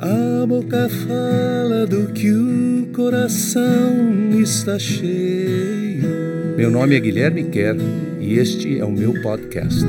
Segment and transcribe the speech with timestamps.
[0.00, 6.56] A boca fala do que o coração está cheio.
[6.56, 7.78] Meu nome é Guilherme Kerr
[8.20, 9.84] e este é o meu podcast.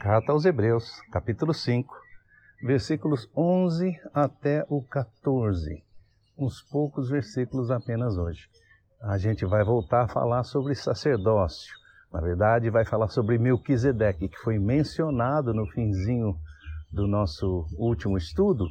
[0.00, 1.94] Carta aos Hebreus, capítulo 5,
[2.62, 5.84] versículos 11 até o 14.
[6.38, 8.48] Uns poucos versículos apenas hoje.
[9.02, 11.74] A gente vai voltar a falar sobre sacerdócio.
[12.10, 16.34] Na verdade, vai falar sobre Melquisedeque, que foi mencionado no finzinho
[16.92, 18.68] do nosso último estudo.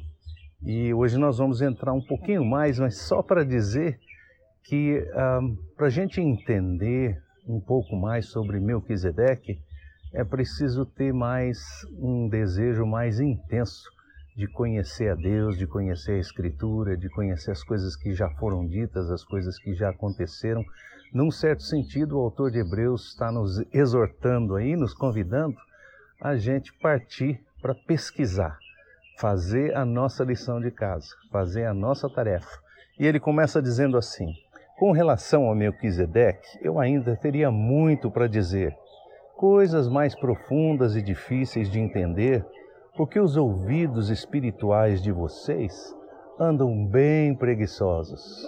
[0.63, 3.99] E hoje nós vamos entrar um pouquinho mais, mas só para dizer
[4.63, 5.05] que
[5.75, 9.59] para a gente entender um pouco mais sobre Melquisedeque,
[10.13, 11.59] é preciso ter mais
[11.99, 13.89] um desejo mais intenso
[14.35, 18.65] de conhecer a Deus, de conhecer a Escritura, de conhecer as coisas que já foram
[18.65, 20.63] ditas, as coisas que já aconteceram.
[21.13, 25.55] Num certo sentido, o autor de Hebreus está nos exortando aí, nos convidando
[26.19, 28.59] a gente partir para pesquisar,
[29.17, 32.59] fazer a nossa lição de casa, fazer a nossa tarefa.
[32.99, 34.31] E ele começa dizendo assim:
[34.77, 38.71] Com relação ao Melquisedeque, eu ainda teria muito para dizer,
[39.35, 42.45] coisas mais profundas e difíceis de entender,
[42.95, 45.91] porque os ouvidos espirituais de vocês
[46.39, 48.47] andam bem preguiçosos.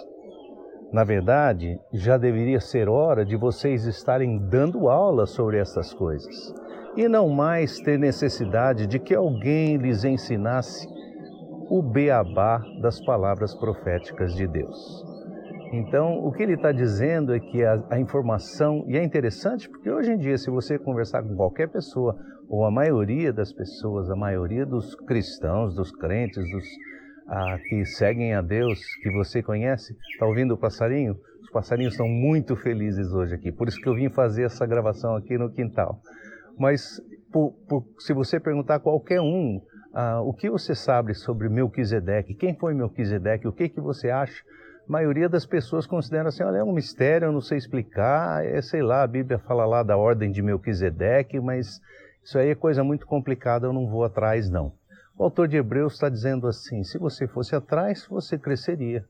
[0.92, 6.54] Na verdade, já deveria ser hora de vocês estarem dando aula sobre essas coisas
[6.98, 10.84] e não mais ter necessidade de que alguém lhes ensinasse
[11.70, 15.06] o beabá das palavras proféticas de Deus.
[15.72, 19.88] Então, o que ele está dizendo é que a, a, informação, e é interessante porque
[19.88, 24.16] hoje em dia, se você conversar com qualquer pessoa, ou a maioria das pessoas, a
[24.16, 26.64] maioria dos cristãos, dos crentes, dos
[27.28, 31.14] ah, que seguem a Deus, que você conhece, está ouvindo o passarinho?
[31.42, 35.14] Os passarinhos estão muito felizes hoje aqui, por isso que eu vim fazer essa gravação
[35.14, 36.00] aqui no quintal.
[36.58, 39.60] Mas por, por, se você perguntar a qualquer um
[39.94, 44.44] ah, o que você sabe sobre Melquisedeque, quem foi Melquisedeque, o que, que você acha,
[44.88, 48.60] a maioria das pessoas considera assim, olha, é um mistério, eu não sei explicar, é,
[48.62, 51.80] sei lá, a Bíblia fala lá da ordem de Melquisedeque, mas
[52.22, 54.72] isso aí é coisa muito complicada, eu não vou atrás não.
[55.16, 59.04] O autor de Hebreus está dizendo assim, se você fosse atrás, você cresceria.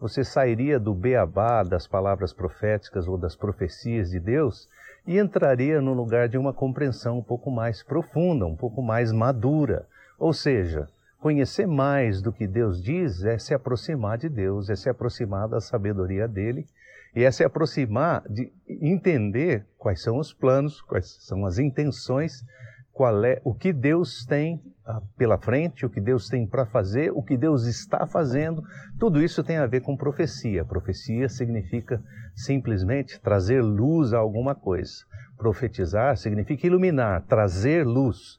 [0.00, 4.66] Você sairia do beabá das palavras proféticas ou das profecias de Deus
[5.06, 9.86] e entraria no lugar de uma compreensão um pouco mais profunda, um pouco mais madura.
[10.18, 10.88] Ou seja,
[11.20, 15.60] conhecer mais do que Deus diz é se aproximar de Deus, é se aproximar da
[15.60, 16.66] sabedoria dele
[17.14, 22.44] e é se aproximar de entender quais são os planos, quais são as intenções,
[22.92, 27.10] qual é o que Deus tem ah, pela frente, o que Deus tem para fazer,
[27.12, 28.62] o que Deus está fazendo.
[28.98, 30.64] Tudo isso tem a ver com profecia.
[30.64, 32.02] Profecia significa
[32.34, 34.92] simplesmente trazer luz a alguma coisa.
[35.38, 38.38] Profetizar significa iluminar, trazer luz.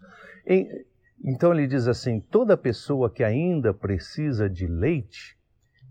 [1.23, 5.37] Então ele diz assim: toda pessoa que ainda precisa de leite,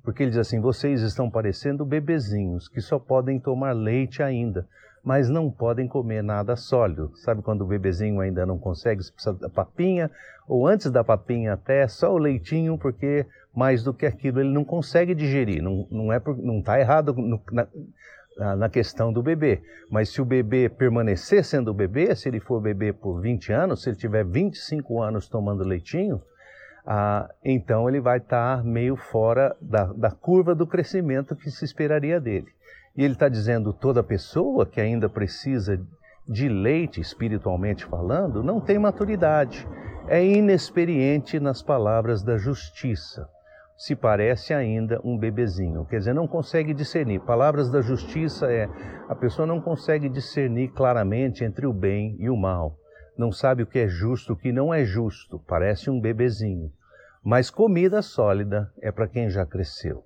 [0.03, 4.69] porque ele diz assim: vocês estão parecendo bebezinhos que só podem tomar leite ainda,
[5.05, 7.11] mas não podem comer nada sólido.
[7.17, 10.11] Sabe quando o bebezinho ainda não consegue, precisa da papinha,
[10.47, 14.65] ou antes da papinha até, só o leitinho, porque mais do que aquilo ele não
[14.65, 15.63] consegue digerir.
[15.63, 20.25] Não, não é não está errado no, na, na questão do bebê, mas se o
[20.25, 25.03] bebê permanecer sendo bebê, se ele for bebê por 20 anos, se ele tiver 25
[25.03, 26.23] anos tomando leitinho,
[26.87, 31.65] ah, então ele vai estar tá meio fora da, da curva do crescimento que se
[31.65, 32.49] esperaria dele.
[32.97, 35.81] E ele está dizendo: toda pessoa que ainda precisa
[36.29, 39.67] de leite, espiritualmente falando, não tem maturidade,
[40.07, 43.29] é inexperiente nas palavras da justiça.
[43.77, 47.21] Se parece ainda um bebezinho, quer dizer, não consegue discernir.
[47.21, 48.69] Palavras da justiça é
[49.09, 52.77] a pessoa não consegue discernir claramente entre o bem e o mal.
[53.19, 56.71] Não sabe o que é justo, o que não é justo, parece um bebezinho.
[57.25, 60.05] Mas comida sólida é para quem já cresceu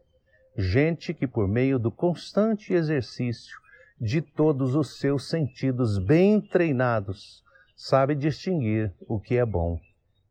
[0.56, 3.59] gente que, por meio do constante exercício
[4.00, 7.43] de todos os seus sentidos bem treinados,
[7.75, 9.78] sabe distinguir o que é bom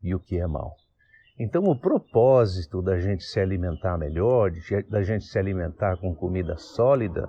[0.02, 0.74] e o que é mal.
[1.38, 4.50] Então, o propósito da gente se alimentar melhor,
[4.88, 7.28] da gente se alimentar com comida sólida,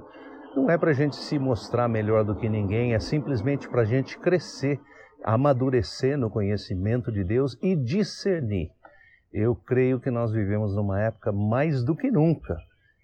[0.55, 3.85] não é para a gente se mostrar melhor do que ninguém, é simplesmente para a
[3.85, 4.79] gente crescer,
[5.23, 8.71] amadurecer no conhecimento de Deus e discernir.
[9.31, 12.57] Eu creio que nós vivemos numa época mais do que nunca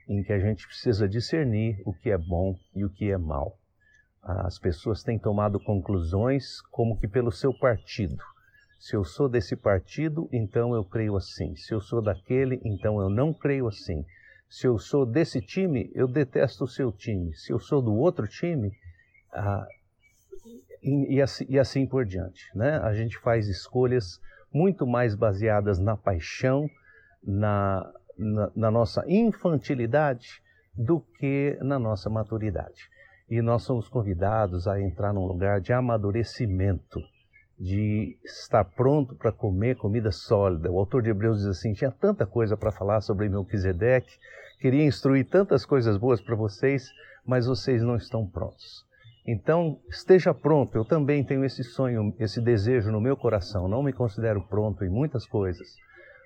[0.07, 3.57] em que a gente precisa discernir o que é bom e o que é mal.
[4.21, 8.23] As pessoas têm tomado conclusões como que pelo seu partido.
[8.79, 11.55] Se eu sou desse partido, então eu creio assim.
[11.55, 14.05] Se eu sou daquele, então eu não creio assim.
[14.49, 17.33] Se eu sou desse time, eu detesto o seu time.
[17.33, 18.71] Se eu sou do outro time,
[19.31, 19.67] ah,
[20.81, 22.45] e, assim, e assim por diante.
[22.55, 22.77] Né?
[22.77, 24.19] A gente faz escolhas
[24.53, 26.69] muito mais baseadas na paixão,
[27.23, 30.41] na, na, na nossa infantilidade,
[30.75, 32.89] do que na nossa maturidade.
[33.29, 36.99] E nós somos convidados a entrar num lugar de amadurecimento,
[37.59, 40.71] de estar pronto para comer comida sólida.
[40.71, 44.17] O autor de Hebreus diz assim: tinha tanta coisa para falar sobre Melquisedeque,
[44.59, 46.89] queria instruir tantas coisas boas para vocês,
[47.25, 48.85] mas vocês não estão prontos.
[49.25, 50.75] Então, esteja pronto.
[50.75, 53.69] Eu também tenho esse sonho, esse desejo no meu coração.
[53.69, 55.77] Não me considero pronto em muitas coisas,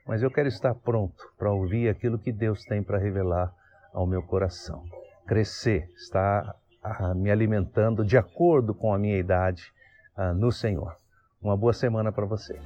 [0.07, 3.53] mas eu quero estar pronto para ouvir aquilo que Deus tem para revelar
[3.93, 4.83] ao meu coração.
[5.27, 9.73] Crescer, estar ah, me alimentando de acordo com a minha idade
[10.15, 10.95] ah, no Senhor.
[11.41, 12.57] Uma boa semana para você.